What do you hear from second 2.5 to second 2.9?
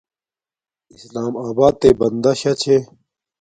چھے